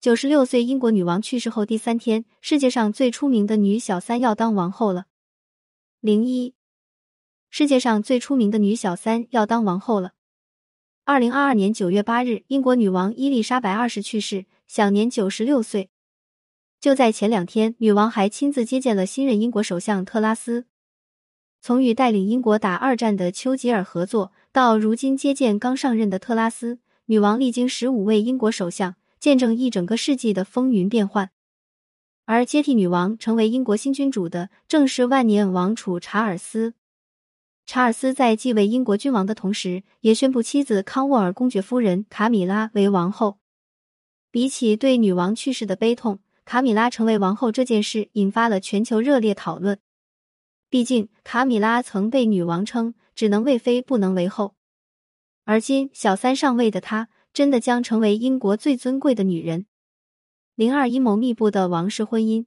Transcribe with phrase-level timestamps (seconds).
[0.00, 5.06] 九十六岁英国女王去世后第三天，世界上最出名的女小三要当王后了。
[6.00, 6.54] 零一，
[7.50, 10.12] 世界上最出名的女小三要当王后了。
[11.04, 15.90] 二零二二年九月八日，英国女王伊丽莎白二世去世，享年九十六岁。
[16.80, 20.66] 就在前两天，女王还亲自接见了新任英国首相特拉斯。
[21.60, 28.94] 从与带领英国打二战的丘吉尔合作，到如今接见刚上任的特拉斯，女王历经十五位英国首相。
[29.20, 31.30] 见证一整个世纪的风云变幻，
[32.24, 36.74] 而接替女王成为英国新君主的，正是万年王储查尔斯。
[37.66, 43.38] 查尔斯在继位英国君王的同时，也宣布妻子康沃尔公爵夫人卡米拉为王后。
[44.30, 49.78] 比起对女王去世的悲痛，卡米拉成为王后这件事引发了全球热烈讨论。
[50.70, 54.54] 毕竟，卡米拉曾被女王称只能为妃不能为后，
[55.44, 57.08] 而今小三上位的她。
[57.32, 59.66] 真的将成为英国最尊贵的女人。
[60.54, 62.46] 零二阴谋密布的王室婚姻，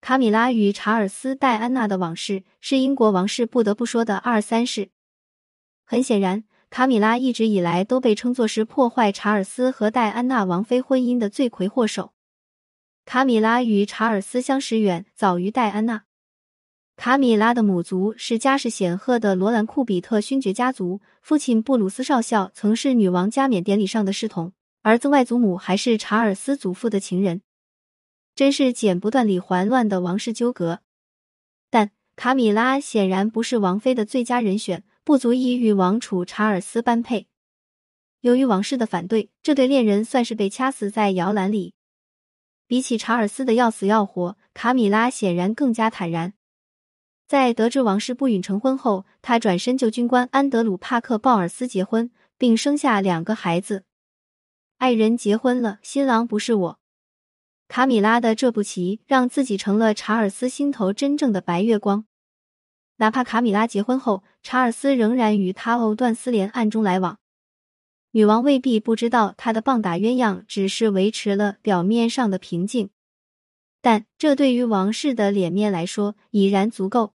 [0.00, 4.90] 卡米拉与查尔斯、戴安娜的往事是英国王室不得不说的二三事。
[5.84, 12.12] 很显然，卡米拉一直以来都被称作是破坏查尔斯和戴安娜王妃婚姻的罪魁祸首。
[13.04, 16.04] 卡米拉与查尔斯相识远，早于戴安娜。
[16.98, 27.42] 卡米拉的母族是家世显赫的罗兰库比特勋爵家族，父亲布鲁斯少校曾是女王加冕典礼上的侍童，儿子外祖母还是查尔斯祖父的情人，
[28.34, 30.80] 真是剪不断理还乱的王室纠葛。
[31.70, 37.28] 但卡米拉显然不是王妃的最佳人选，不足以与王储查尔斯般配。
[38.22, 41.74] 由于王室的反对，这对恋人算是被掐死在摇篮里。
[42.66, 46.34] 比起查尔斯的要死要活，卡米拉显然更加坦然。
[47.28, 53.84] 在得知王室不允成婚后，他转身就军官安德鲁·帕克·鲍尔斯结婚，并生下两个孩子。
[54.78, 56.78] 爱人结婚了，新郎不是我。
[57.68, 62.06] 卡米拉的这步棋让自己成了查尔斯心头真正的白月光。
[62.96, 67.18] 哪怕卡米拉结婚后，查尔斯仍然与他藕断丝连，暗中来往。
[68.12, 72.88] 女王未必不知道他的棒打鸳鸯只是维持了表面上的平静，
[73.82, 77.12] 但这对于王室的脸面来说已然足够。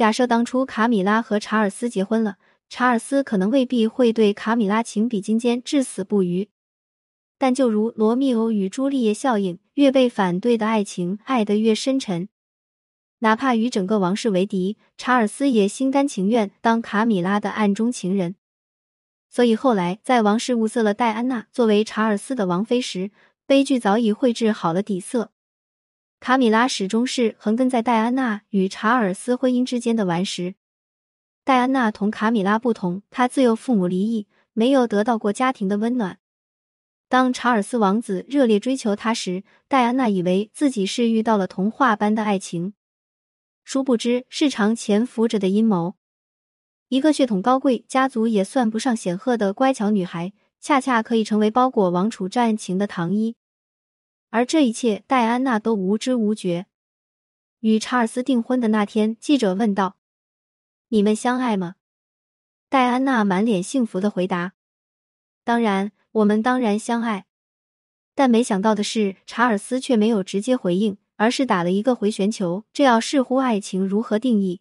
[0.00, 2.38] 假设当初卡米拉和查尔斯结婚了，
[2.70, 6.48] 查尔斯可能未必会对卡米拉情比金坚，至死不渝。
[7.36, 12.30] 但就如罗密欧与朱丽叶效应，越被反对的爱情爱得越深沉。
[13.18, 18.36] 哪怕与整个王室为敌，查尔斯也心甘情愿当卡米拉的暗中情人。
[19.28, 23.10] 所以后来在王室物色了戴安娜作为查尔斯的王妃时，
[23.44, 25.32] 悲剧早已绘制好了底色。
[26.20, 30.54] 卡米拉始终是横亘在戴安娜与查尔斯婚姻之间的顽石。
[31.44, 36.18] 戴安娜同卡米拉不同，她自幼父母离异，没有得到过家庭的温暖。
[37.08, 42.74] 当查尔斯王子热烈追求她时，戴安娜以为自己是遇到了童话般的爱情，
[43.64, 45.94] 殊不知是常潜伏着的阴谋。
[46.88, 53.36] 一个血统高贵、家族也算不上显赫的乖巧女孩，恰恰可以成为包裹王储战情的糖衣。
[54.30, 56.66] 而这一切，戴安娜都无知无觉。
[57.60, 59.96] 与查尔斯订婚的那天，记者问道
[60.88, 61.74] ：“你们相爱吗？”
[62.70, 64.52] 戴安娜满脸幸福的回答
[65.44, 67.26] ：“当然，我们当然相爱。”
[68.14, 72.64] 但没想到的是，查尔斯却没有直接回应，而是打了一个回旋球。
[72.72, 74.60] 这要视乎爱情如何定义。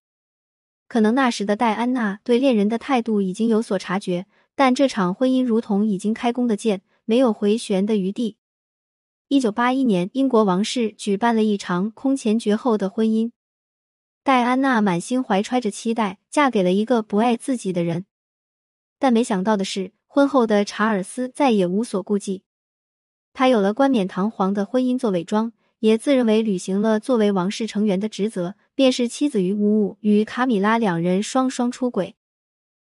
[0.87, 4.25] 可能那时的戴安娜对恋人的态度已经有所察觉，
[4.55, 8.38] 但这场婚姻如同已经开弓的箭，没有回旋的余地。
[9.31, 13.29] 一九八一年，英国王室举办了一场空前绝后的婚姻。
[14.23, 18.07] 戴安娜满心怀揣着期待，嫁给了一个不爱自己的人。
[18.97, 22.41] 但没想到的是，婚后的查尔斯再也无所顾忌。
[23.31, 32.15] 他有了冠冕堂皇的婚姻做伪装，也自认为履行了作为王室成员的职责，便是妻子于无物，与卡米拉两人双双出轨。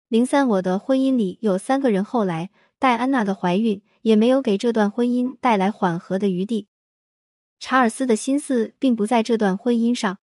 [0.07, 2.03] 零三，我的婚姻里有三个人。
[2.03, 3.83] 后来，戴安娜的怀孕。
[4.01, 6.67] 也没有给这段婚姻带来缓和的余地。
[7.59, 10.19] 查尔斯的心思并不在这段婚姻上，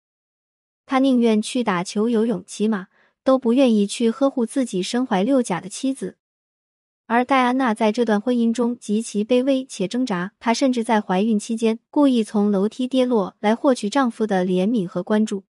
[0.87, 2.89] 他宁愿去打球、游泳、骑马，
[3.23, 6.17] 都不愿意去呵护自己身怀六甲的妻子。
[7.05, 15.45] 而戴安娜在这段婚姻中极其卑微且挣扎，她甚至在怀孕期间故意从楼梯跌落，来获取丈夫的怜悯和关注，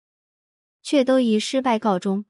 [0.82, 2.24] 却都以失败告终。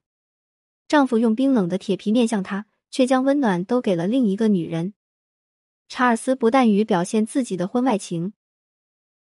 [0.87, 4.93] 丈夫用冰冷的铁皮面向她，却将温暖都给了另一个女人。
[5.89, 8.33] 查尔斯不但于表现自己的婚外情，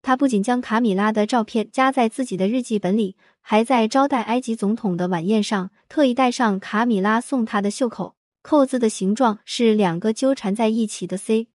[0.00, 11.48] 他不仅将卡米拉的照片夹在自己的日记本里，还在招待埃及总统的晚宴上特意戴上卡米拉送他的袖口，扣子的形状是两个纠缠在一起的 C。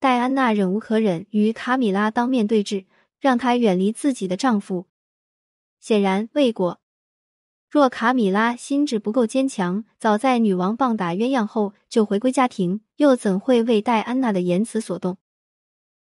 [0.00, 2.86] 戴安娜忍无可忍，与卡米拉当面对质，
[3.20, 4.86] 让她远离自己的丈夫。
[5.78, 6.80] 显然未果。
[7.70, 15.18] 若卡米拉心智不够坚强，早在女王棒打鸳鸯后就回归家庭，又怎会为戴安娜的言辞所动？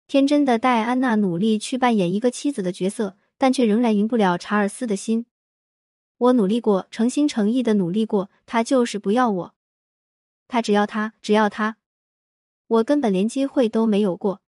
[0.08, 5.26] 天真的戴安娜努力去扮演一个妻子的角色，但却仍然赢不了查尔斯的心。
[6.18, 9.54] 我努力过，诚心诚意的努力过，他就是不要我。
[10.48, 11.76] 他只要他，只要他，
[12.68, 14.40] 我根本连机会都没有过。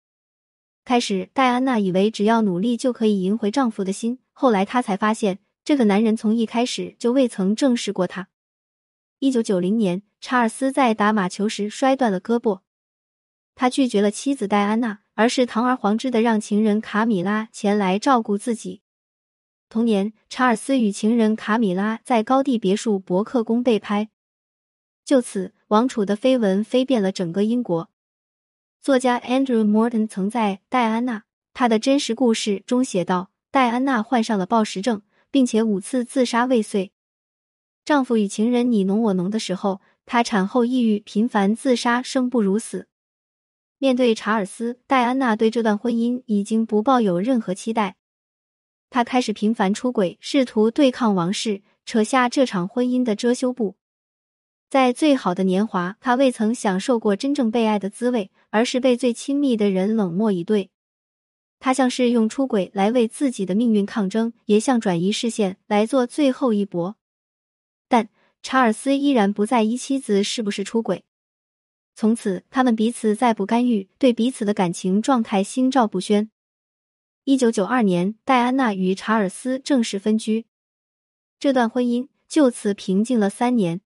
[0.86, 5.40] 开始，戴安娜以为只要努力就可以赢回丈夫的心，后来她才发现。
[5.70, 8.28] 这个男人从一开始就未曾正视过她。
[9.20, 12.62] 一九九零年，查尔斯在打马球时摔断了胳膊，
[13.54, 18.82] 他拒绝了妻子戴安娜，而是堂而皇之的让情人卡米拉前来照顾自己。
[19.70, 24.10] 同年，查尔斯与情人卡米拉在高地别墅伯克宫被拍，
[25.06, 27.92] 就此王储的绯闻飞遍了整个英国。
[28.82, 36.92] 作家 Andrew Morton 曾在《戴安娜：她的真实故事》中写道：“戴安娜患上了暴食症。”并且五次自杀未遂。
[37.86, 42.88] 丈夫与情人你侬我侬的时候，她产后抑郁，频繁自杀，生不如死。
[43.78, 47.96] 面对查尔斯，戴安娜对这段婚姻已经不抱有任何期待。
[48.90, 53.76] 她开始频繁出轨，试图对抗王室，扯下这场婚姻的遮羞布。
[54.70, 60.70] 在最好的年华，她未曾享受过真正被爱的滋味，而是被最亲密的人冷漠以对。
[61.60, 66.96] 他像是用出轨来为自己的命运抗争，也像转移视线来做最后一搏。
[67.90, 68.10] 但
[68.42, 71.04] 查尔斯依然不在意妻子是不是出轨。
[71.96, 76.32] 从此，他们彼此再不干预，对彼此的感情状态心照不宣。
[77.26, 80.46] 一九九二年，戴安娜与查尔斯正式分居，
[81.38, 83.82] 这段婚姻就此平静了三年。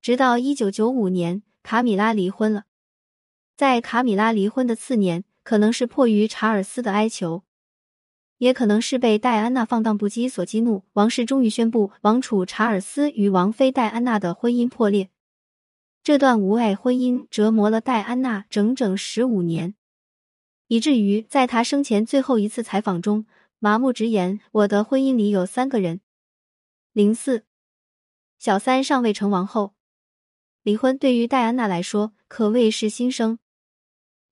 [0.00, 2.66] 直到一九九五年，卡米拉离婚了。
[3.56, 5.24] 在卡米拉离婚的次年。
[5.46, 7.44] 可能是迫于查尔斯的哀求，
[8.38, 15.08] 也可能是被戴安娜放荡不羁所激怒，王室终于宣布王储查尔斯与王妃戴安娜的婚姻破裂。
[16.02, 19.76] 这段无爱婚姻折磨了戴安娜整整十五年，
[20.66, 23.24] 以至于在她生前最后一次采访中，
[23.60, 26.00] 麻木直言：“我的婚姻里有三个人。”
[26.92, 27.44] 零四，
[28.36, 29.74] 小三尚未成王后，
[30.64, 33.38] 离婚对于戴安娜来说可谓是新生。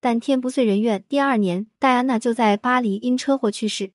[0.04, 3.92] 但天不遂人愿，第二年戴安娜就在巴黎因车祸去世。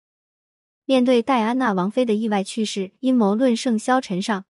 [0.85, 4.45] 面对戴安娜王妃的意外去世，阴谋论盛嚣尘上，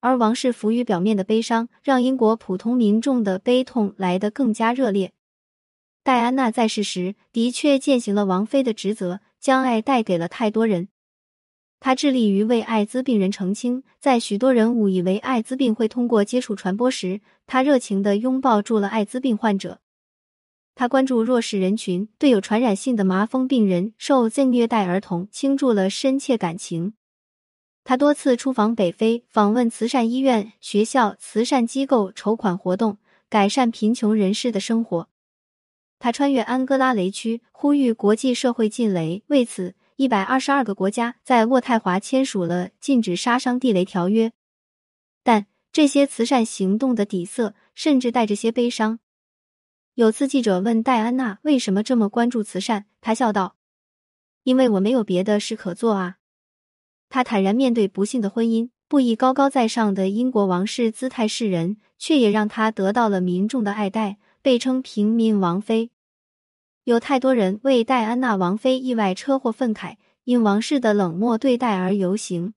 [0.00, 5.12] 而王室浮于表面的悲伤，让英国普通民众的悲痛来得更加热烈。
[6.02, 10.88] 戴安娜在世时的确践行了王妃的职责，将爱带给了太多人。
[11.80, 19.80] 她致力于为艾滋病人澄清，在许多人误以为艾滋病会通过接触传播时，她热情的拥抱住了艾滋病患者。
[20.74, 26.94] 他关注弱势人群，对有传染性的麻风病人、受性虐待儿童倾注了深切感情。
[27.84, 32.98] 他多次出访北非，访问慈善医院、学校、慈善机构，筹款活动，
[33.28, 35.08] 改善贫穷人士的生活。
[35.98, 39.22] 他穿越安哥拉雷区，呼吁国际社会禁雷。
[39.26, 44.32] 为此，一百二十二个国家在渥太华签署了禁止杀伤地雷条约。
[45.22, 48.98] 但这些慈善行动的底色，甚至带着些悲伤。
[49.94, 53.56] 有次记者问戴安娜为什么这么关注慈善，她笑道
[54.42, 56.16] ：“因为我没有别的事可做啊。”
[57.10, 65.90] 她坦然面对不幸的婚姻，不以高高在上的英国王室姿态示人，却也让她得到了民众的爱戴，被称“平民王妃”。
[66.84, 72.54] 有太多人为戴安娜王妃意外车祸愤慨，因王室的冷漠对待而游行。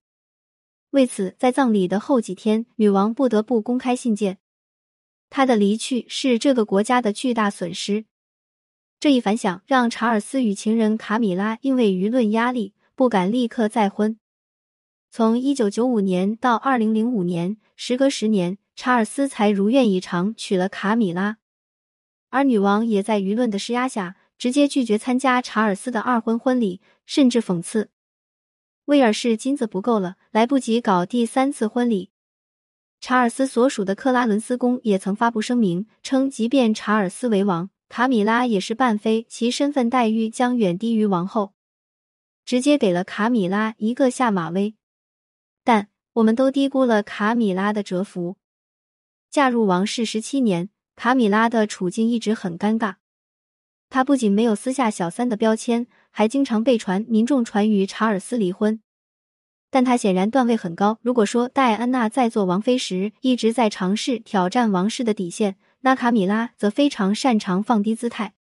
[0.90, 4.38] 为此，在葬礼的后几天，女王不得不公开信件。
[5.28, 8.04] 他的离去是这个国家的巨大损失。
[8.98, 14.18] 这一反响让查尔斯与情人卡米拉因为舆论压力不敢立刻再婚。
[15.10, 21.38] 从一九九五年到二零零五年，时隔十年，查尔斯才如愿以偿娶了卡米拉，
[22.30, 27.90] 而女王也在舆论的施压下直接拒绝参加查尔斯的二婚婚礼，甚至讽刺
[28.86, 32.10] 威尔士金子不够了，来不及搞第三次婚礼。
[33.08, 41.52] 查尔斯所属的克拉伦斯宫也曾发布声明称，即便查尔斯为王，卡米拉也是半妃，其身份待遇将远低于王后，
[42.44, 44.74] 直接给了卡米拉一个下马威。
[45.62, 48.38] 但我们都低估了卡米拉的蛰伏。
[49.30, 52.96] 嫁入王室十七年，卡米拉的处境一直很尴尬。
[53.88, 58.80] 她不仅没有私下小三的标签，还经常被传民众传与查尔斯离婚。
[59.70, 60.98] 但她显然段位很高。
[61.02, 68.34] 如果说戴安娜在做王妃时一直在尝试挑战王室的底线，那卡米拉则非常擅长放低姿态。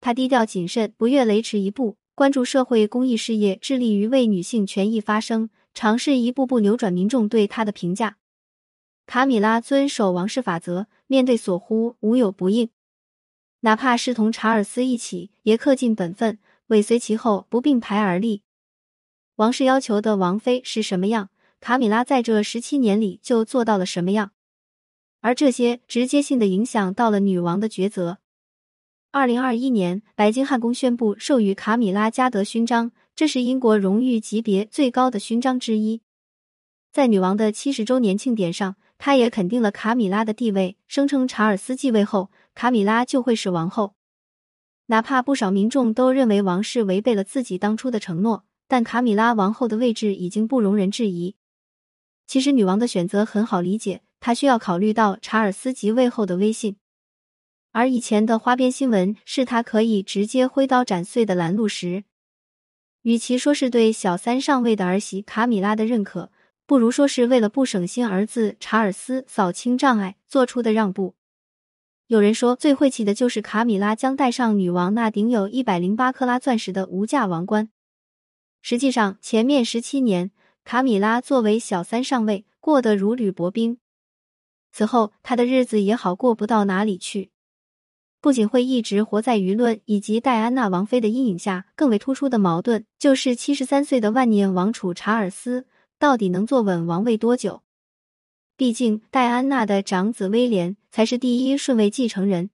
[0.00, 8.16] 她低调谨慎，不越雷池一步，关注社会公益事业，致力于为女性权益发声，尝试一步步扭转民众对她的评价。
[9.06, 12.68] 卡米拉遵守王室法则，面对索呼无有不应，
[13.60, 18.42] 哪怕是同查尔斯一起，也恪尽本分，尾随其后，不并排而立。
[19.36, 24.32] 王室要求的王妃是什么样，卡米拉在这十七年里就做到了什么样，
[25.20, 28.18] 而这些直接性的影响到了女王的抉择。
[29.10, 36.02] 二零二一年，白金汉宫宣布授予卡米拉加德勋章，这是英国荣誉级别最高的勋章之一。
[36.90, 43.94] 在女王的七十周年庆典上，他也肯定了卡米拉的地位，声称查尔斯继位后，卡米拉就会是王后。
[44.86, 51.36] 哪怕不少民众都认为王室违背了自己当初的承诺，但卡米拉王后的位置已经不容人质疑。
[52.26, 56.76] 其实，女王的选择很好理解，她需要考虑到查尔斯即位后的威信。
[57.72, 62.04] 而以前的花边新闻是她可以直接挥刀斩碎的拦路石。
[63.02, 66.32] 与其说是对小三上位的儿媳卡米拉的认可，
[66.64, 71.14] 不如说是为了不省心儿子查尔斯扫清障碍做出的让步。
[72.06, 77.68] 有人说，最晦气的就是卡米拉将戴上女王那顶有一百零八克拉钻石的无价王冠。
[78.62, 80.30] 实际上，前面十七年，
[80.64, 83.78] 卡米拉作为小三上位，过得如履薄冰。
[84.72, 87.30] 此后，她的日子也好过不到哪里去。
[88.20, 95.66] 不仅会一直活在舆论以及戴安娜王妃的阴影下，更为突出的矛盾就是七十三岁的万年王储查尔斯
[95.98, 97.64] 到底能坐稳王位多久？
[98.56, 102.50] 毕竟戴安娜的长子威廉才是第一顺位继承人。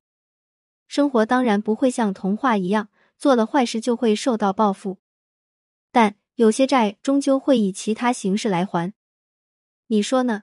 [0.87, 2.89] 生活当然不会像童话一样，
[3.19, 4.97] 做了坏事就会受到报复，
[5.91, 8.93] 但有些债终究会以其他形式来还。
[9.89, 10.43] 你说呢？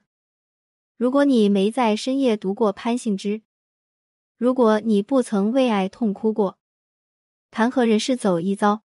[0.96, 3.42] 如果你没在深夜读过潘幸之。
[4.36, 6.58] 如果你不曾为爱痛哭过，
[7.50, 8.82] 谈何人世走一遭？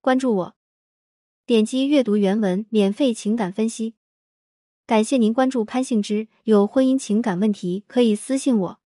[0.00, 0.56] 关注我，
[1.46, 3.94] 点击阅读原文，免费情感分析。
[4.86, 8.81] 感谢您关注潘幸之，有婚姻情感问题可以私信我。